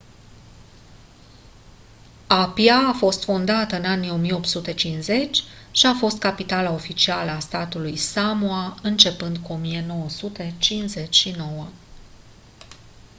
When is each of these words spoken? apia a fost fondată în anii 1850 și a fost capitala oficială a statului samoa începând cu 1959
apia 2.29 2.75
a 2.87 2.93
fost 2.93 3.23
fondată 3.23 3.75
în 3.75 3.83
anii 3.85 4.09
1850 4.09 5.43
și 5.71 5.85
a 5.85 5.93
fost 5.93 6.19
capitala 6.19 6.71
oficială 6.71 7.31
a 7.31 7.39
statului 7.39 7.95
samoa 7.97 8.77
începând 8.81 9.37
cu 9.37 9.53
1959 9.53 11.67